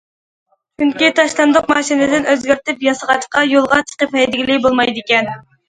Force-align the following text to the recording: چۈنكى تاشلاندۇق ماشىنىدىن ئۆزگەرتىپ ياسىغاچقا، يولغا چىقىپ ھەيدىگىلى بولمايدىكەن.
چۈنكى 0.83 1.09
تاشلاندۇق 1.19 1.69
ماشىنىدىن 1.75 2.25
ئۆزگەرتىپ 2.33 2.83
ياسىغاچقا، 2.89 3.47
يولغا 3.55 3.81
چىقىپ 3.93 4.19
ھەيدىگىلى 4.21 4.59
بولمايدىكەن. 4.69 5.35